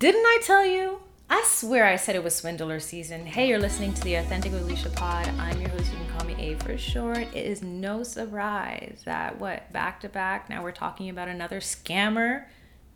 Didn't 0.00 0.24
I 0.24 0.38
tell 0.42 0.64
you? 0.64 1.00
I 1.28 1.44
swear 1.46 1.84
I 1.84 1.96
said 1.96 2.16
it 2.16 2.24
was 2.24 2.34
swindler 2.34 2.80
season. 2.80 3.26
Hey, 3.26 3.48
you're 3.48 3.58
listening 3.58 3.92
to 3.92 4.02
the 4.02 4.14
Authentic 4.14 4.50
Alisha 4.52 4.90
Pod. 4.96 5.28
I'm 5.38 5.60
your 5.60 5.68
host. 5.68 5.92
You 5.92 5.98
can 5.98 6.08
call 6.16 6.26
me 6.26 6.34
A 6.38 6.54
for 6.54 6.78
short. 6.78 7.18
It 7.34 7.44
is 7.44 7.62
no 7.62 8.02
surprise 8.02 9.02
that 9.04 9.38
what 9.38 9.70
back 9.74 10.00
to 10.00 10.08
back. 10.08 10.48
Now 10.48 10.62
we're 10.62 10.72
talking 10.72 11.10
about 11.10 11.28
another 11.28 11.60
scammer. 11.60 12.46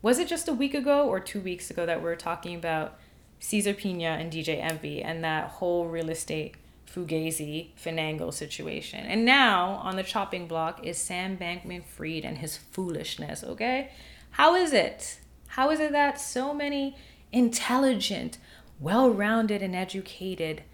Was 0.01 0.19
it 0.19 0.29
just 0.29 0.49
a 0.49 0.55
week 0.55 0.73
ago 0.73 1.07
or 1.07 1.21
two 1.21 1.43
weeks 1.43 1.69
ago 1.69 1.85
that 1.85 2.03
we 2.03 2.09
are 2.09 2.17
talking 2.17 2.57
about 2.57 2.99
Cesar 3.39 3.75
Pina 3.75 4.17
and 4.19 4.33
DJ 4.33 4.59
Envy 4.63 5.03
and 5.03 5.23
that 5.23 5.49
whole 5.49 5.89
real 5.89 6.09
estate 6.09 6.55
fugazi 6.91 7.73
finagle 7.79 8.33
situation? 8.33 9.01
And 9.01 9.27
now 9.27 9.73
on 9.83 9.97
the 9.97 10.03
chopping 10.03 10.49
block 10.49 10.83
is 10.83 10.97
Sam 10.97 11.37
Bankman 11.37 11.85
Fried 11.85 12.25
and 12.25 12.39
his 12.39 12.57
foolishness. 12.57 13.45
Okay, 13.45 13.91
how 14.31 14.55
is 14.55 14.73
it? 14.73 15.19
How 15.55 15.71
is 15.71 15.79
it 15.79 15.93
that 15.93 16.21
so 16.21 16.53
many 16.53 16.97
intelligent, 17.31 18.39
well 18.81 19.09
rounded, 19.09 19.63
and 19.63 19.77
educated, 19.77 20.65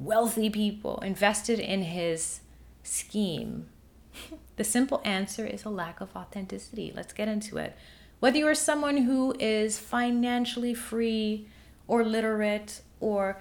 wealthy 0.00 0.50
people 0.50 0.98
invested 0.98 1.60
in 1.60 1.82
his 1.82 2.40
scheme? 2.82 3.68
The 4.56 4.64
simple 4.64 5.00
answer 5.04 5.46
is 5.46 5.64
a 5.64 5.70
lack 5.70 6.02
of 6.02 6.14
authenticity. 6.14 6.92
Let's 6.94 7.14
get 7.14 7.28
into 7.28 7.56
it. 7.56 7.74
Whether 8.18 8.36
you 8.36 8.46
are 8.48 8.54
someone 8.54 8.98
who 8.98 9.34
is 9.38 9.78
financially 9.78 10.74
free 10.74 11.48
or 11.88 12.04
literate 12.04 12.82
or 12.98 13.40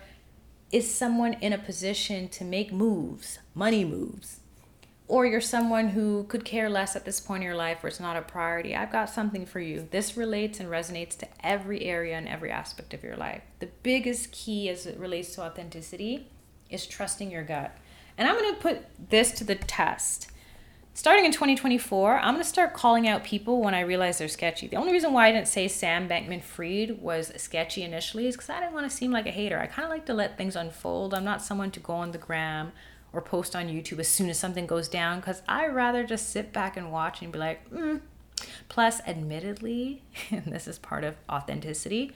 is 0.71 0.93
someone 0.93 1.33
in 1.41 1.51
a 1.51 1.57
position 1.57 2.29
to 2.29 2.45
make 2.45 2.71
moves, 2.71 3.39
money 3.53 3.83
moves, 3.83 4.39
or 5.09 5.25
you're 5.25 5.41
someone 5.41 5.89
who 5.89 6.23
could 6.25 6.45
care 6.45 6.69
less 6.69 6.95
at 6.95 7.03
this 7.03 7.19
point 7.19 7.41
in 7.41 7.47
your 7.47 7.57
life 7.57 7.81
where 7.81 7.89
it's 7.89 7.99
not 7.99 8.15
a 8.15 8.21
priority, 8.21 8.75
I've 8.75 8.91
got 8.91 9.09
something 9.09 9.43
for 9.43 9.59
you. 9.59 9.87
This 9.89 10.15
relates 10.15 10.59
and 10.59 10.69
resonates 10.69 11.17
to 11.17 11.27
every 11.43 11.83
area 11.83 12.15
and 12.15 12.27
every 12.27 12.51
aspect 12.51 12.93
of 12.93 13.03
your 13.03 13.17
life. 13.17 13.41
The 13.57 13.69
biggest 13.81 14.31
key 14.31 14.69
as 14.69 14.85
it 14.85 14.99
relates 14.99 15.33
to 15.33 15.41
authenticity 15.41 16.27
is 16.69 16.85
trusting 16.85 17.31
your 17.31 17.43
gut. 17.43 17.75
And 18.19 18.27
I'm 18.27 18.37
going 18.37 18.53
to 18.53 18.61
put 18.61 19.09
this 19.09 19.31
to 19.33 19.43
the 19.43 19.55
test. 19.55 20.29
Starting 20.93 21.25
in 21.25 21.31
2024, 21.31 22.19
I'm 22.19 22.35
going 22.35 22.43
to 22.43 22.47
start 22.47 22.75
calling 22.75 23.07
out 23.07 23.23
people 23.23 23.61
when 23.61 23.73
I 23.73 23.79
realize 23.79 24.19
they're 24.19 24.27
sketchy. 24.27 24.67
The 24.67 24.75
only 24.75 24.91
reason 24.91 25.11
why 25.11 25.29
I 25.29 25.31
didn't 25.31 25.47
say 25.47 25.67
Sam 25.67 26.07
Bankman 26.07 26.43
Fried 26.43 27.01
was 27.01 27.31
sketchy 27.35 27.81
initially 27.81 28.27
is 28.27 28.35
because 28.35 28.51
I 28.51 28.59
didn't 28.59 28.73
want 28.73 28.87
to 28.87 28.95
seem 28.95 29.11
like 29.11 29.25
a 29.25 29.31
hater. 29.31 29.57
I 29.57 29.65
kind 29.65 29.85
of 29.85 29.89
like 29.89 30.05
to 30.05 30.13
let 30.13 30.37
things 30.37 30.55
unfold. 30.55 31.15
I'm 31.15 31.23
not 31.23 31.41
someone 31.41 31.71
to 31.71 31.79
go 31.79 31.93
on 31.93 32.11
the 32.11 32.19
gram 32.19 32.73
or 33.13 33.21
post 33.21 33.55
on 33.55 33.67
YouTube 33.67 33.99
as 33.99 34.07
soon 34.07 34.29
as 34.29 34.37
something 34.37 34.67
goes 34.67 34.87
down 34.87 35.19
because 35.19 35.41
I 35.47 35.67
rather 35.67 36.05
just 36.05 36.29
sit 36.29 36.53
back 36.53 36.77
and 36.77 36.91
watch 36.91 37.21
and 37.21 37.31
be 37.31 37.39
like, 37.39 37.69
mm. 37.71 38.01
Plus, 38.69 39.01
admittedly, 39.07 40.03
and 40.31 40.45
this 40.45 40.67
is 40.67 40.79
part 40.79 41.03
of 41.03 41.15
authenticity, 41.29 42.11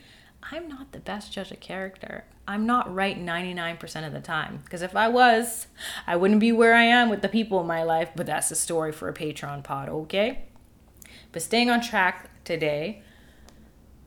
I'm 0.52 0.67
not 0.67 0.91
the 0.91 0.99
best 0.99 1.31
judge 1.31 1.52
of 1.52 1.59
character. 1.59 2.25
I'm 2.47 2.66
not 2.66 2.94
right 2.94 3.17
99% 3.17 4.05
of 4.05 4.11
the 4.11 4.19
time. 4.19 4.61
Because 4.64 4.81
if 4.81 4.95
I 4.95 5.08
was, 5.08 5.67
I 6.05 6.17
wouldn't 6.17 6.41
be 6.41 6.52
where 6.52 6.75
I 6.75 6.83
am 6.83 7.09
with 7.09 7.21
the 7.21 7.30
people 7.30 7.61
in 7.61 7.67
my 7.67 7.83
life. 7.83 8.09
But 8.16 8.25
that's 8.25 8.52
a 8.52 8.55
story 8.55 8.91
for 8.91 9.08
a 9.08 9.14
Patreon 9.14 9.64
pod, 9.64 9.88
okay? 9.88 10.44
But 11.31 11.41
staying 11.41 11.69
on 11.69 11.81
track 11.81 12.30
today, 12.44 13.02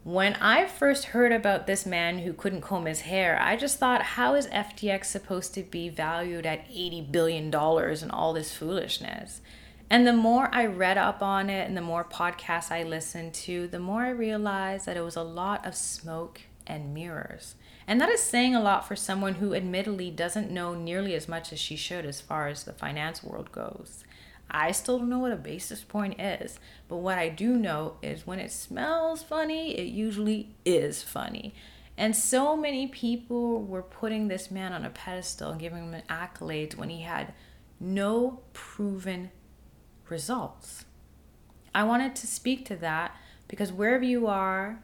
when 0.07 0.35
I 0.35 0.67
first 0.67 1.07
heard 1.07 1.33
about 1.33 1.67
this 1.67 1.85
man 1.85 2.21
who 2.21 2.33
couldn't 2.33 2.61
comb 2.61 2.87
his 2.87 3.01
hair, 3.01 3.37
I 3.43 3.57
just 3.57 3.81
thought, 3.81 4.03
how 4.03 4.37
is 4.37 4.47
FTX 4.47 5.07
supposed 5.07 5.53
to 5.55 5.65
be 5.65 5.89
valued 5.89 6.47
at 6.47 6.69
$80 6.69 7.11
billion 7.11 7.53
and 7.53 8.13
all 8.13 8.33
this 8.33 8.55
foolishness? 8.55 9.41
And 9.91 10.07
the 10.07 10.13
more 10.13 10.49
I 10.55 10.67
read 10.67 10.97
up 10.97 11.23
on 11.23 11.51
it 11.51 11.67
and 11.67 11.77
the 11.77 11.81
more 11.81 12.05
podcasts 12.05 12.71
I 12.71 12.85
listened 12.85 13.35
to, 13.35 13.67
the 13.67 13.81
more 13.81 14.03
I 14.03 14.11
realized 14.11 14.87
that 14.87 14.97
it 14.97 15.03
was 15.03 15.17
a 15.17 15.25
lot 15.25 15.67
of 15.67 15.75
smoke 15.75 16.43
and 16.69 16.95
mirrors. 16.95 17.57
And 17.89 18.01
that 18.01 18.09
is 18.09 18.21
saying 18.21 18.55
a 18.55 18.63
lot 18.63 18.87
for 18.87 18.95
someone 18.95 19.35
who 19.35 19.55
admittedly 19.55 20.13
doesn't 20.13 20.53
know 20.53 20.73
nearly 20.73 21.17
as 21.17 21.27
much 21.27 21.53
as 21.53 21.59
she 21.59 21.75
should 21.75 22.07
as 22.07 22.21
far 22.21 22.47
as 22.47 22.63
the 22.63 22.73
finance 22.73 23.25
world 23.25 23.51
goes. 23.51 24.05
I 24.51 24.73
still 24.73 24.99
don't 24.99 25.09
know 25.09 25.19
what 25.19 25.33
a 25.33 25.37
basis 25.37 25.83
point 25.83 26.21
is, 26.21 26.59
but 26.89 26.99
what 26.99 27.19
I 27.19 27.29
do 27.29 27.57
know 27.57 27.97
is 28.03 28.27
when 28.27 28.39
it 28.39 28.53
smells 28.53 29.23
funny, 29.23 29.77
it 29.77 29.89
usually 29.89 30.55
is 30.65 31.03
funny. 31.03 31.55
And 31.99 32.15
so 32.15 32.57
many 32.57 32.87
people 32.87 33.63
were 33.63 33.83
putting 33.83 34.29
this 34.29 34.51
man 34.51 34.73
on 34.73 34.85
a 34.85 34.91
pedestal 34.91 35.53
and 35.53 35.61
giving 35.61 35.85
him 35.85 35.95
an 35.95 36.03
accolades 36.09 36.77
when 36.77 36.91
he 36.91 37.03
had 37.03 37.33
no 37.81 38.41
proven 38.53 39.31
results. 40.09 40.85
I 41.75 41.85
wanted 41.85 42.15
to 42.17 42.27
speak 42.27 42.65
to 42.67 42.77
that 42.77 43.17
because 43.49 43.73
wherever 43.73 44.05
you 44.05 44.27
are, 44.27 44.81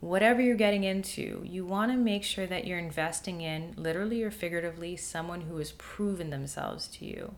whatever 0.00 0.40
you're 0.40 0.56
getting 0.56 0.84
into, 0.84 1.42
you 1.44 1.64
want 1.64 1.90
to 1.90 1.96
make 1.96 2.22
sure 2.22 2.46
that 2.46 2.66
you're 2.66 2.78
investing 2.78 3.40
in, 3.40 3.74
literally 3.76 4.22
or 4.22 4.30
figuratively, 4.30 4.96
someone 4.96 5.42
who 5.42 5.56
has 5.58 5.72
proven 5.72 6.30
themselves 6.30 6.86
to 6.88 7.04
you. 7.04 7.34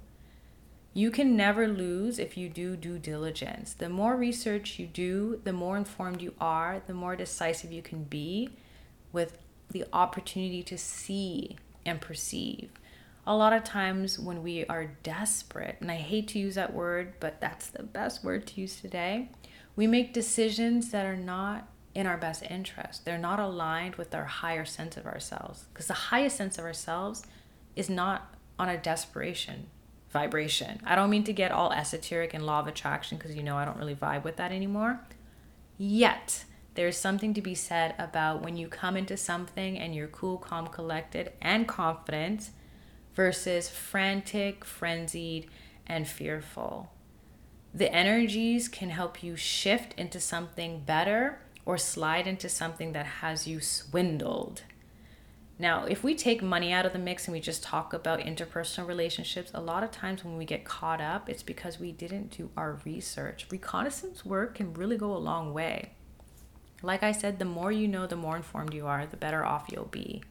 You 0.96 1.10
can 1.10 1.36
never 1.36 1.68
lose 1.68 2.18
if 2.18 2.38
you 2.38 2.48
do 2.48 2.74
due 2.74 2.98
diligence. 2.98 3.74
The 3.74 3.90
more 3.90 4.16
research 4.16 4.78
you 4.78 4.86
do, 4.86 5.42
the 5.44 5.52
more 5.52 5.76
informed 5.76 6.22
you 6.22 6.32
are, 6.40 6.80
the 6.86 6.94
more 6.94 7.14
decisive 7.14 7.70
you 7.70 7.82
can 7.82 8.04
be 8.04 8.56
with 9.12 9.36
the 9.70 9.84
opportunity 9.92 10.62
to 10.62 10.78
see 10.78 11.58
and 11.84 12.00
perceive. 12.00 12.70
A 13.26 13.36
lot 13.36 13.52
of 13.52 13.62
times 13.62 14.18
when 14.18 14.42
we 14.42 14.64
are 14.68 14.96
desperate, 15.02 15.76
and 15.82 15.90
I 15.90 15.96
hate 15.96 16.28
to 16.28 16.38
use 16.38 16.54
that 16.54 16.72
word, 16.72 17.12
but 17.20 17.42
that's 17.42 17.66
the 17.66 17.82
best 17.82 18.24
word 18.24 18.46
to 18.46 18.62
use 18.62 18.80
today, 18.80 19.28
we 19.76 19.86
make 19.86 20.14
decisions 20.14 20.92
that 20.92 21.04
are 21.04 21.14
not 21.14 21.68
in 21.94 22.06
our 22.06 22.16
best 22.16 22.42
interest. 22.48 23.04
They're 23.04 23.18
not 23.18 23.38
aligned 23.38 23.96
with 23.96 24.14
our 24.14 24.24
higher 24.24 24.64
sense 24.64 24.96
of 24.96 25.04
ourselves. 25.04 25.66
Because 25.74 25.88
the 25.88 25.92
highest 25.92 26.38
sense 26.38 26.56
of 26.56 26.64
ourselves 26.64 27.22
is 27.74 27.90
not 27.90 28.34
on 28.58 28.70
a 28.70 28.78
desperation 28.78 29.66
vibration. 30.10 30.80
I 30.84 30.94
don't 30.94 31.10
mean 31.10 31.24
to 31.24 31.32
get 31.32 31.50
all 31.50 31.72
esoteric 31.72 32.34
and 32.34 32.46
law 32.46 32.60
of 32.60 32.66
attraction 32.66 33.18
because 33.18 33.34
you 33.34 33.42
know 33.42 33.56
I 33.56 33.64
don't 33.64 33.78
really 33.78 33.94
vibe 33.94 34.24
with 34.24 34.36
that 34.36 34.52
anymore. 34.52 35.00
Yet, 35.78 36.44
there's 36.74 36.96
something 36.96 37.34
to 37.34 37.40
be 37.40 37.54
said 37.54 37.94
about 37.98 38.42
when 38.42 38.56
you 38.56 38.68
come 38.68 38.96
into 38.96 39.16
something 39.16 39.78
and 39.78 39.94
you're 39.94 40.08
cool, 40.08 40.38
calm, 40.38 40.66
collected, 40.68 41.32
and 41.40 41.66
confident 41.66 42.50
versus 43.14 43.68
frantic, 43.68 44.64
frenzied, 44.64 45.48
and 45.86 46.06
fearful. 46.06 46.92
The 47.74 47.92
energies 47.92 48.68
can 48.68 48.90
help 48.90 49.22
you 49.22 49.36
shift 49.36 49.94
into 49.98 50.20
something 50.20 50.80
better 50.80 51.40
or 51.64 51.78
slide 51.78 52.26
into 52.26 52.48
something 52.48 52.92
that 52.92 53.06
has 53.06 53.46
you 53.46 53.60
swindled. 53.60 54.62
Now, 55.58 55.84
if 55.84 56.04
we 56.04 56.14
take 56.14 56.42
money 56.42 56.70
out 56.70 56.84
of 56.84 56.92
the 56.92 56.98
mix 56.98 57.26
and 57.26 57.32
we 57.32 57.40
just 57.40 57.62
talk 57.62 57.94
about 57.94 58.20
interpersonal 58.20 58.86
relationships, 58.86 59.50
a 59.54 59.60
lot 59.60 59.82
of 59.82 59.90
times 59.90 60.22
when 60.22 60.36
we 60.36 60.44
get 60.44 60.66
caught 60.66 61.00
up, 61.00 61.30
it's 61.30 61.42
because 61.42 61.80
we 61.80 61.92
didn't 61.92 62.36
do 62.36 62.50
our 62.56 62.78
research. 62.84 63.46
Reconnaissance 63.50 64.24
work 64.24 64.56
can 64.56 64.74
really 64.74 64.98
go 64.98 65.16
a 65.16 65.18
long 65.18 65.54
way. 65.54 65.92
Like 66.82 67.02
I 67.02 67.12
said, 67.12 67.38
the 67.38 67.46
more 67.46 67.72
you 67.72 67.88
know, 67.88 68.06
the 68.06 68.16
more 68.16 68.36
informed 68.36 68.74
you 68.74 68.86
are, 68.86 69.06
the 69.06 69.16
better 69.16 69.44
off 69.44 69.68
you'll 69.72 69.86
be. 69.86 70.22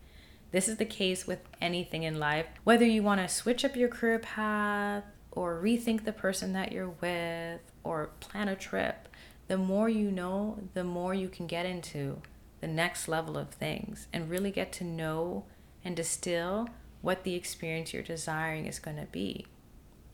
This 0.52 0.68
is 0.68 0.78
the 0.78 0.86
case 0.86 1.26
with 1.26 1.40
anything 1.60 2.04
in 2.04 2.20
life. 2.20 2.46
Whether 2.64 2.86
you 2.86 3.02
want 3.02 3.20
to 3.20 3.28
switch 3.28 3.66
up 3.66 3.76
your 3.76 3.90
career 3.90 4.20
path 4.20 5.04
or 5.32 5.60
rethink 5.62 6.06
the 6.06 6.14
person 6.14 6.54
that 6.54 6.72
you're 6.72 6.94
with 7.02 7.62
or 7.84 8.12
plan 8.20 8.48
a 8.48 8.56
trip, 8.56 9.10
the 9.48 9.58
more 9.58 9.90
you 9.90 10.12
know, 10.12 10.60
the 10.76 10.84
more 10.84 11.16
you 11.16 11.30
can 11.30 11.48
get 11.48 11.66
into 11.66 12.22
the 12.62 12.68
next 12.68 13.08
level 13.08 13.38
of 13.38 13.50
things 13.50 14.08
and 14.14 14.30
really 14.30 14.52
get 14.52 14.72
to 14.74 14.84
know 14.84 15.46
and 15.84 15.96
distill 15.96 16.70
what 17.02 17.24
the 17.24 17.36
experience 17.36 17.94
you're 17.94 18.04
desiring 18.04 18.66
is 18.66 18.80
going 18.80 18.98
to 18.98 19.06
be. 19.06 19.46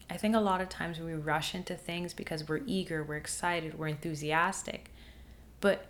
I 0.10 0.18
think 0.18 0.36
a 0.36 0.40
lot 0.40 0.60
of 0.60 0.68
times 0.68 1.00
we 1.00 1.14
rush 1.14 1.56
into 1.56 1.76
things 1.76 2.14
because 2.14 2.48
we're 2.50 2.62
eager, 2.66 3.02
we're 3.02 3.16
excited, 3.16 3.80
we're 3.80 3.88
enthusiastic. 3.88 4.92
But 5.62 5.86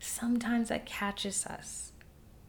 sometimes 0.00 0.68
that 0.68 0.84
catches 0.84 1.46
us 1.46 1.92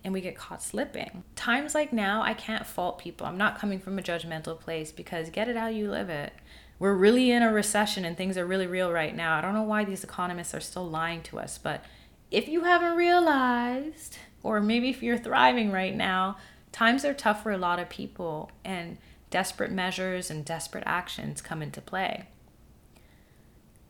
and 0.03 0.13
we 0.13 0.21
get 0.21 0.35
caught 0.35 0.61
slipping. 0.61 1.23
Times 1.35 1.73
like 1.73 1.93
now, 1.93 2.21
I 2.21 2.33
can't 2.33 2.65
fault 2.65 2.99
people. 2.99 3.25
I'm 3.25 3.37
not 3.37 3.59
coming 3.59 3.79
from 3.79 3.97
a 3.97 4.01
judgmental 4.01 4.59
place 4.59 4.91
because 4.91 5.29
get 5.29 5.47
it 5.47 5.55
how 5.55 5.67
you 5.67 5.89
live 5.89 6.09
it. 6.09 6.33
We're 6.79 6.93
really 6.93 7.31
in 7.31 7.43
a 7.43 7.51
recession 7.51 8.05
and 8.05 8.17
things 8.17 8.37
are 8.37 8.45
really 8.45 8.67
real 8.67 8.91
right 8.91 9.15
now. 9.15 9.37
I 9.37 9.41
don't 9.41 9.53
know 9.53 9.63
why 9.63 9.85
these 9.85 10.03
economists 10.03 10.53
are 10.53 10.61
still 10.61 10.87
lying 10.89 11.21
to 11.23 11.39
us, 11.39 11.57
but 11.57 11.83
if 12.31 12.47
you 12.47 12.63
haven't 12.63 12.95
realized, 12.95 14.17
or 14.43 14.61
maybe 14.61 14.89
if 14.89 15.01
you're 15.01 15.17
thriving 15.17 15.71
right 15.71 15.95
now, 15.95 16.37
times 16.71 17.03
are 17.03 17.13
tough 17.13 17.43
for 17.43 17.51
a 17.51 17.57
lot 17.57 17.79
of 17.79 17.89
people 17.89 18.51
and 18.63 18.97
desperate 19.29 19.71
measures 19.71 20.29
and 20.29 20.45
desperate 20.45 20.83
actions 20.85 21.41
come 21.41 21.61
into 21.61 21.81
play. 21.81 22.25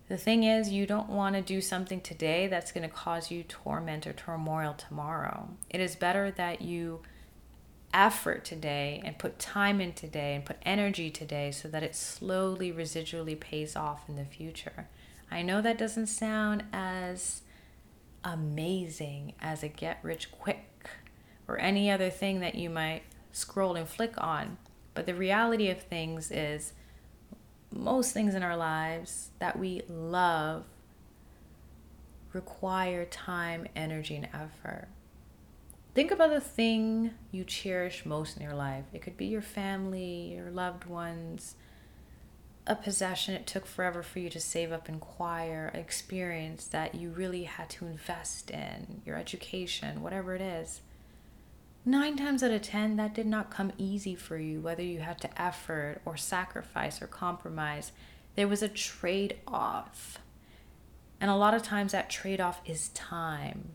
The 0.08 0.18
thing 0.18 0.44
is, 0.44 0.70
you 0.70 0.88
don't 0.88 1.10
want 1.10 1.36
to 1.36 1.42
do 1.42 1.62
something 1.62 2.02
today 2.02 2.48
that's 2.48 2.72
going 2.72 2.88
to 2.88 2.94
cause 2.94 3.30
you 3.30 3.44
torment 3.44 4.08
or 4.08 4.14
turmoil 4.14 4.74
tomorrow. 4.74 5.50
It 5.70 5.80
is 5.82 5.96
better 5.96 6.32
that 6.32 6.64
you 6.64 7.02
effort 7.94 8.44
today 8.44 9.02
and 9.06 9.20
put 9.20 9.38
time 9.38 9.80
in 9.80 9.94
today 9.94 10.36
and 10.36 10.46
put 10.46 10.58
energy 10.64 11.12
today 11.12 11.52
so 11.52 11.68
that 11.68 11.84
it 11.84 11.96
slowly, 11.96 12.72
residually 12.72 13.40
pays 13.40 13.76
off 13.76 14.10
in 14.10 14.16
the 14.16 14.26
future. 14.26 14.88
I 15.30 15.44
know 15.44 15.62
that 15.62 15.78
doesn't 15.78 16.08
sound 16.08 16.64
as 16.74 17.42
amazing 18.24 19.34
as 19.40 19.64
a 19.64 19.68
get 19.68 20.00
rich 20.04 20.32
quick 20.32 20.90
or 21.48 21.60
any 21.60 21.90
other 21.90 22.10
thing 22.10 22.40
that 22.42 22.56
you 22.56 22.70
might 22.70 23.04
scroll 23.32 23.76
and 23.76 23.88
flick 23.88 24.14
on. 24.18 24.58
But 24.94 25.06
the 25.06 25.16
reality 25.16 25.70
of 25.70 25.82
things 25.82 26.32
is 26.32 26.74
most 27.72 28.14
things 28.14 28.36
in 28.36 28.44
our 28.44 28.58
lives 28.58 29.30
that 29.40 29.58
we 29.58 29.82
love 29.88 30.66
require 32.34 33.06
time, 33.06 33.68
energy, 33.76 34.16
and 34.16 34.28
effort. 34.34 34.88
Think 35.96 36.12
about 36.12 36.30
the 36.30 36.42
thing 36.42 37.12
you 37.32 37.44
cherish 37.44 38.06
most 38.06 38.38
in 38.38 38.44
your 38.44 38.54
life. 38.54 38.86
It 38.94 39.02
could 39.02 39.18
be 39.18 39.26
your 39.26 39.42
family, 39.42 40.34
your 40.36 40.52
loved 40.52 40.86
ones, 40.86 41.56
a 42.70 42.76
possession 42.76 43.34
it 43.34 43.48
took 43.48 43.66
forever 43.66 44.04
for 44.04 44.20
you 44.20 44.30
to 44.30 44.40
save 44.40 44.72
up 44.72 44.88
and 44.88 44.98
acquire, 44.98 45.72
experience 45.74 46.68
that 46.68 46.94
you 46.94 47.10
really 47.10 47.46
had 47.46 47.68
to 47.72 47.88
invest 47.88 48.52
in, 48.52 49.02
your 49.04 49.18
education, 49.18 50.04
whatever 50.04 50.36
it 50.36 50.42
is. 50.42 50.82
Nine 51.84 52.16
times 52.16 52.44
out 52.44 52.52
of 52.52 52.62
ten, 52.62 52.96
that 52.98 53.16
did 53.16 53.26
not 53.26 53.50
come 53.50 53.74
easy 53.80 54.14
for 54.14 54.38
you, 54.38 54.62
whether 54.62 54.84
you 54.84 55.00
had 55.00 55.20
to 55.22 55.42
effort 55.42 56.00
or 56.06 56.16
sacrifice 56.16 57.02
or 57.02 57.08
compromise. 57.08 57.92
There 58.36 58.48
was 58.48 58.62
a 58.62 58.70
trade 58.70 59.38
off. 59.48 60.20
And 61.20 61.32
a 61.32 61.36
lot 61.36 61.56
of 61.56 61.64
times, 61.64 61.92
that 61.92 62.10
trade 62.10 62.40
off 62.40 62.62
is 62.66 62.90
time. 62.90 63.72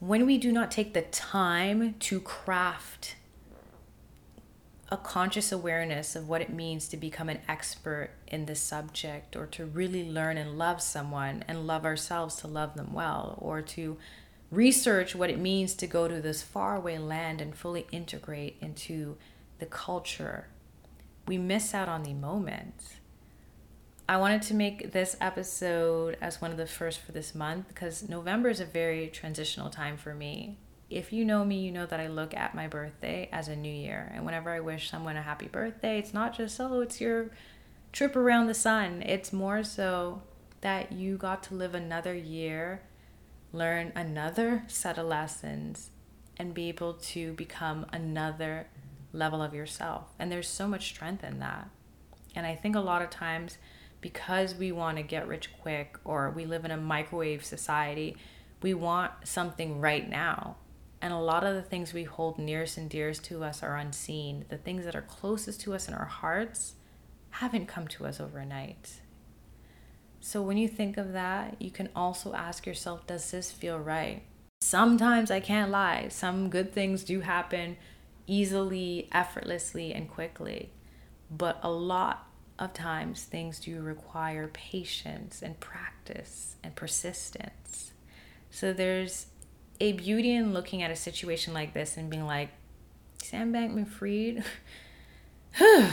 When 0.00 0.26
we 0.26 0.36
do 0.36 0.50
not 0.50 0.72
take 0.72 0.94
the 0.94 1.02
time 1.02 1.94
to 2.00 2.20
craft 2.20 3.14
a 4.88 4.96
conscious 4.96 5.50
awareness 5.50 6.14
of 6.14 6.28
what 6.28 6.40
it 6.40 6.50
means 6.50 6.86
to 6.88 6.96
become 6.96 7.28
an 7.28 7.40
expert 7.48 8.10
in 8.28 8.46
this 8.46 8.60
subject 8.60 9.34
or 9.34 9.46
to 9.46 9.66
really 9.66 10.08
learn 10.08 10.38
and 10.38 10.56
love 10.56 10.80
someone 10.80 11.44
and 11.48 11.66
love 11.66 11.84
ourselves 11.84 12.36
to 12.36 12.46
love 12.46 12.74
them 12.74 12.92
well 12.92 13.36
or 13.40 13.60
to 13.60 13.96
research 14.50 15.16
what 15.16 15.30
it 15.30 15.40
means 15.40 15.74
to 15.74 15.86
go 15.86 16.06
to 16.06 16.20
this 16.20 16.42
faraway 16.42 16.98
land 16.98 17.40
and 17.40 17.56
fully 17.56 17.86
integrate 17.90 18.56
into 18.60 19.16
the 19.58 19.66
culture, 19.66 20.46
we 21.26 21.36
miss 21.36 21.74
out 21.74 21.88
on 21.88 22.04
the 22.04 22.14
moment. 22.14 22.74
I 24.08 24.18
wanted 24.18 24.42
to 24.42 24.54
make 24.54 24.92
this 24.92 25.16
episode 25.20 26.16
as 26.20 26.40
one 26.40 26.52
of 26.52 26.56
the 26.56 26.66
first 26.66 27.00
for 27.00 27.10
this 27.10 27.34
month 27.34 27.66
because 27.66 28.08
November 28.08 28.48
is 28.50 28.60
a 28.60 28.64
very 28.64 29.08
transitional 29.08 29.68
time 29.68 29.96
for 29.96 30.14
me. 30.14 30.58
If 30.88 31.12
you 31.12 31.24
know 31.24 31.44
me, 31.44 31.60
you 31.60 31.72
know 31.72 31.86
that 31.86 32.00
I 32.00 32.06
look 32.06 32.34
at 32.34 32.54
my 32.54 32.68
birthday 32.68 33.28
as 33.32 33.48
a 33.48 33.56
new 33.56 33.72
year. 33.72 34.12
And 34.14 34.24
whenever 34.24 34.50
I 34.50 34.60
wish 34.60 34.90
someone 34.90 35.16
a 35.16 35.22
happy 35.22 35.48
birthday, 35.48 35.98
it's 35.98 36.14
not 36.14 36.36
just, 36.36 36.60
oh, 36.60 36.80
it's 36.80 37.00
your 37.00 37.30
trip 37.92 38.14
around 38.14 38.46
the 38.46 38.54
sun. 38.54 39.02
It's 39.02 39.32
more 39.32 39.64
so 39.64 40.22
that 40.60 40.92
you 40.92 41.16
got 41.16 41.42
to 41.44 41.54
live 41.54 41.74
another 41.74 42.14
year 42.14 42.82
learn 43.56 43.92
another 43.94 44.64
set 44.68 44.98
of 44.98 45.06
lessons 45.06 45.90
and 46.36 46.52
be 46.52 46.68
able 46.68 46.94
to 46.94 47.32
become 47.32 47.86
another 47.92 48.66
level 49.12 49.40
of 49.40 49.54
yourself. 49.54 50.04
And 50.18 50.30
there's 50.30 50.48
so 50.48 50.68
much 50.68 50.88
strength 50.88 51.24
in 51.24 51.38
that. 51.40 51.70
And 52.34 52.46
I 52.46 52.54
think 52.54 52.76
a 52.76 52.80
lot 52.80 53.00
of 53.00 53.08
times, 53.08 53.56
because 54.02 54.54
we 54.54 54.70
want 54.72 54.98
to 54.98 55.02
get 55.02 55.26
rich 55.26 55.50
quick 55.60 55.98
or 56.04 56.30
we 56.30 56.44
live 56.44 56.66
in 56.66 56.70
a 56.70 56.76
microwave 56.76 57.44
society, 57.44 58.16
we 58.60 58.74
want 58.74 59.12
something 59.24 59.80
right 59.80 60.08
now. 60.08 60.56
And 61.06 61.14
a 61.14 61.18
lot 61.18 61.44
of 61.44 61.54
the 61.54 61.62
things 61.62 61.94
we 61.94 62.02
hold 62.02 62.36
nearest 62.36 62.76
and 62.76 62.90
dearest 62.90 63.22
to 63.26 63.44
us 63.44 63.62
are 63.62 63.76
unseen. 63.76 64.44
The 64.48 64.58
things 64.58 64.84
that 64.84 64.96
are 64.96 65.02
closest 65.02 65.60
to 65.60 65.72
us 65.72 65.86
in 65.86 65.94
our 65.94 66.06
hearts 66.06 66.74
haven't 67.30 67.68
come 67.68 67.86
to 67.86 68.06
us 68.06 68.18
overnight. 68.18 68.94
So 70.18 70.42
when 70.42 70.56
you 70.56 70.66
think 70.66 70.96
of 70.96 71.12
that, 71.12 71.62
you 71.62 71.70
can 71.70 71.90
also 71.94 72.34
ask 72.34 72.66
yourself, 72.66 73.06
does 73.06 73.30
this 73.30 73.52
feel 73.52 73.78
right? 73.78 74.24
Sometimes 74.60 75.30
I 75.30 75.38
can't 75.38 75.70
lie, 75.70 76.08
some 76.08 76.50
good 76.50 76.72
things 76.72 77.04
do 77.04 77.20
happen 77.20 77.76
easily, 78.26 79.08
effortlessly, 79.12 79.94
and 79.94 80.10
quickly. 80.10 80.72
But 81.30 81.60
a 81.62 81.70
lot 81.70 82.26
of 82.58 82.72
times, 82.72 83.22
things 83.22 83.60
do 83.60 83.80
require 83.80 84.48
patience 84.48 85.40
and 85.40 85.60
practice 85.60 86.56
and 86.64 86.74
persistence. 86.74 87.92
So 88.50 88.72
there's 88.72 89.26
a 89.80 89.92
beauty 89.92 90.32
in 90.32 90.52
looking 90.52 90.82
at 90.82 90.90
a 90.90 90.96
situation 90.96 91.54
like 91.54 91.74
this 91.74 91.96
and 91.96 92.10
being 92.10 92.26
like, 92.26 92.50
Sam 93.22 93.52
Bankman 93.52 93.88
Fried. 93.88 94.44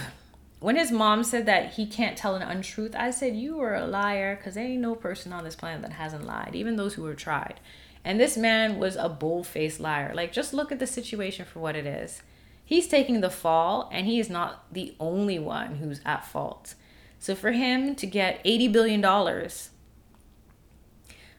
when 0.60 0.76
his 0.76 0.92
mom 0.92 1.24
said 1.24 1.46
that 1.46 1.74
he 1.74 1.86
can't 1.86 2.18
tell 2.18 2.36
an 2.36 2.42
untruth, 2.42 2.96
I 2.96 3.12
said, 3.12 3.36
You 3.36 3.60
are 3.62 3.76
a 3.76 3.88
liar 3.88 4.36
because 4.36 4.56
there 4.56 4.66
ain't 4.66 4.82
no 4.82 4.96
person 4.96 5.34
on 5.34 5.44
this 5.44 5.56
planet 5.56 5.82
that 5.82 5.94
hasn't 5.94 6.26
lied, 6.26 6.52
even 6.54 6.76
those 6.76 6.94
who 6.94 7.04
were 7.04 7.16
tried. 7.16 7.60
And 8.06 8.20
this 8.20 8.38
man 8.38 8.80
was 8.80 8.96
a 8.96 9.10
bold 9.10 9.48
faced 9.48 9.80
liar. 9.80 10.14
Like, 10.14 10.32
just 10.34 10.54
look 10.54 10.72
at 10.72 10.80
the 10.80 10.88
situation 10.88 11.46
for 11.46 11.60
what 11.60 11.76
it 11.76 11.86
is. 11.86 12.22
He's 12.66 12.88
taking 12.88 13.22
the 13.22 13.30
fall, 13.30 13.90
and 13.92 14.06
he 14.06 14.20
is 14.20 14.30
not 14.30 14.72
the 14.72 14.96
only 15.00 15.40
one 15.40 15.76
who's 15.76 16.02
at 16.06 16.26
fault. 16.26 16.76
So, 17.20 17.36
for 17.36 17.52
him 17.52 17.96
to 17.96 18.06
get 18.06 18.44
$80 18.44 18.72
billion, 18.72 19.50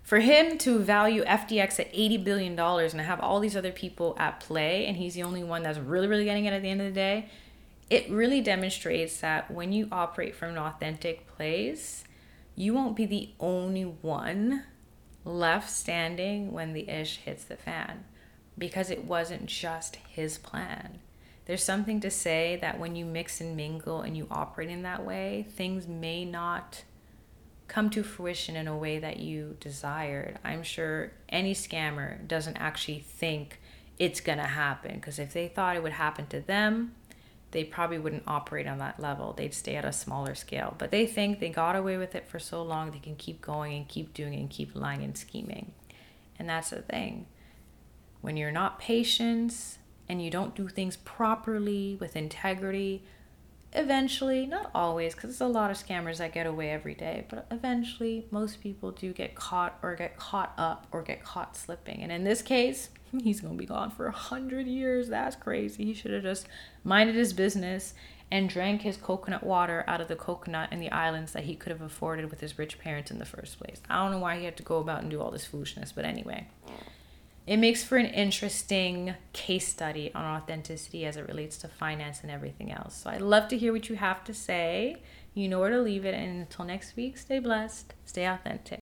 for 0.05 0.21
him 0.21 0.59
to 0.59 0.79
value 0.79 1.25
FTX 1.25 1.81
at 1.81 1.93
$80 1.93 2.23
billion 2.23 2.61
and 2.61 3.01
have 3.01 3.21
all 3.21 3.41
these 3.41 3.57
other 3.57 3.73
people 3.73 4.15
at 4.19 4.39
play, 4.39 4.87
and 4.87 4.99
he's 4.99 5.15
the 5.15 5.23
only 5.23 5.43
one 5.43 5.63
that's 5.63 5.79
really, 5.79 6.07
really 6.07 6.27
getting 6.27 6.45
it 6.45 6.53
at 6.53 6.61
the 6.61 6.69
end 6.69 6.83
of 6.83 6.87
the 6.87 6.93
day, 6.93 7.31
it 7.89 8.09
really 8.11 8.43
demonstrates 8.43 9.21
that 9.21 9.51
when 9.51 9.73
you 9.73 9.89
operate 9.91 10.37
from 10.37 10.51
an 10.51 10.59
authentic 10.59 11.27
place, 11.27 12.05
you 12.55 12.75
won't 12.75 12.97
be 12.97 13.07
the 13.07 13.31
only 13.41 13.85
one 13.85 14.65
left 15.25 15.71
standing 15.71 16.53
when 16.53 16.75
the 16.75 16.89
ish 16.89 17.17
hits 17.17 17.45
the 17.45 17.57
fan 17.57 18.05
because 18.59 18.91
it 18.91 19.05
wasn't 19.05 19.47
just 19.47 19.97
his 20.09 20.37
plan. 20.37 20.99
There's 21.47 21.65
something 21.65 22.01
to 22.01 22.11
say 22.11 22.59
that 22.61 22.79
when 22.79 22.95
you 22.95 23.05
mix 23.05 23.41
and 23.41 23.57
mingle 23.57 24.03
and 24.03 24.17
you 24.17 24.27
operate 24.31 24.69
in 24.69 24.83
that 24.83 25.05
way, 25.05 25.47
things 25.51 25.89
may 25.89 26.25
not 26.25 26.85
come 27.69 27.91
to 27.91 28.03
fruition 28.03 28.57
in 28.57 28.69
a 28.69 28.77
way 28.77 28.99
that 28.99 29.19
you 29.19 29.57
desired. 29.61 30.39
I'm 30.45 30.63
sure 30.63 31.13
any 31.29 31.55
scammer 31.55 32.27
doesn't 32.27 32.57
actually 32.57 33.01
think 33.01 33.61
it's 33.99 34.21
going 34.21 34.39
to 34.39 34.45
happen 34.45 34.97
because 34.97 35.19
if 35.19 35.33
they 35.33 35.49
thought 35.49 35.77
it 35.77 35.83
would 35.83 35.93
happen 35.93 36.27
to 36.27 36.41
them, 36.41 36.95
they 37.53 37.65
probably 37.65 37.99
wouldn't 37.99 38.25
operate 38.27 38.67
on 38.67 38.79
that 38.79 38.99
level. 38.99 39.33
They'd 39.33 39.55
stay 39.55 39.77
at 39.77 39.85
a 39.85 39.93
smaller 39.93 40.35
scale. 40.35 40.75
But 40.77 40.91
they 40.91 41.07
think 41.07 41.39
they 41.39 41.51
got 41.51 41.77
away 41.77 41.97
with 41.97 42.17
it 42.17 42.27
for 42.27 42.41
so 42.41 42.63
long, 42.63 42.91
they 42.91 42.99
can 42.99 43.15
keep 43.15 43.41
going 43.41 43.77
and 43.77 43.89
keep 43.89 44.13
doing 44.13 44.35
and 44.35 44.51
keep 44.51 44.75
lying 44.75 45.03
and 45.05 45.17
scheming. 45.17 45.73
And 46.37 46.49
that's 46.49 46.71
the 46.71 46.83
thing. 46.83 47.27
When 48.21 48.37
you're 48.37 48.51
not 48.51 48.81
patient 48.81 49.79
and 50.09 50.21
you 50.21 50.31
don't 50.31 50.57
do 50.57 50.67
things 50.67 50.97
properly 50.97 51.97
with 52.01 52.17
integrity, 52.17 53.05
eventually, 53.75 54.47
not 54.47 54.71
always, 54.75 55.15
because 55.15 55.39
there's 55.39 55.41
a 55.41 55.53
lot 55.53 55.71
of 55.71 55.77
scammers 55.77 56.19
that 56.19 56.33
get 56.33 56.47
away 56.47 56.71
every 56.71 56.95
day, 56.95 57.27
but 57.29 57.47
eventually, 57.51 58.27
most 58.31 58.61
people 58.61 58.91
do 58.91 59.13
get 59.13 59.35
caught 59.35 59.79
or 59.83 59.95
get 59.95 60.17
caught 60.17 60.53
up 60.57 60.87
or 60.93 61.03
get 61.03 61.25
caught 61.25 61.57
slipping. 61.57 62.03
And 62.03 62.13
in 62.13 62.25
this 62.25 62.43
case, 62.43 62.91
he's 63.23 63.41
gonna 63.41 63.55
be 63.55 63.67
gone 63.67 63.91
for 63.91 64.07
a 64.07 64.13
hundred 64.13 64.67
years. 64.67 65.09
That's 65.09 65.37
crazy. 65.37 65.85
He 65.85 65.95
should 65.95 66.13
have 66.13 66.23
just 66.23 66.47
minded 66.83 67.15
his 67.15 67.33
business 67.33 67.95
and 68.31 68.49
drank 68.49 68.83
his 68.83 68.97
coconut 68.97 69.45
water 69.45 69.85
out 69.87 70.01
of 70.01 70.09
the 70.09 70.17
coconut 70.17 70.73
in 70.73 70.81
the 70.81 70.91
islands 70.91 71.33
that 71.33 71.45
he 71.45 71.55
could 71.55 71.71
have 71.71 71.83
afforded 71.83 72.31
with 72.31 72.41
his 72.41 72.59
rich 72.59 72.79
parents 72.79 73.11
in 73.11 73.19
the 73.19 73.25
first 73.25 73.59
place. 73.59 73.81
I 73.89 74.03
don't 74.03 74.13
know 74.13 74.19
why 74.19 74.39
he 74.39 74.45
had 74.45 74.57
to 74.57 74.63
go 74.63 74.79
about 74.79 75.03
and 75.03 75.11
do 75.11 75.21
all 75.21 75.31
this 75.31 75.45
foolishness, 75.45 75.93
but 75.93 76.05
anyway. 76.05 76.49
It 77.47 77.59
makes 77.59 77.85
for 77.85 77.99
an 77.99 78.07
interesting 78.07 79.15
case 79.35 79.69
study 79.69 80.11
on 80.15 80.25
authenticity 80.25 81.05
as 81.05 81.17
it 81.19 81.29
relates 81.29 81.59
to 81.59 81.69
finance 81.69 82.23
and 82.23 82.31
everything 82.31 82.73
else. 82.73 82.97
So 83.03 83.11
I'd 83.11 83.21
love 83.21 83.49
to 83.49 83.59
hear 83.59 83.73
what 83.73 83.91
you 83.91 83.97
have 83.97 84.25
to 84.25 84.35
say. 84.35 85.03
You 85.35 85.49
know 85.49 85.61
where 85.61 85.71
to 85.71 85.81
leave 85.81 86.07
it. 86.07 86.15
And 86.15 86.41
until 86.41 86.65
next 86.65 86.97
week, 86.97 87.19
stay 87.19 87.41
blessed, 87.41 87.93
stay 88.07 88.25
authentic. 88.25 88.73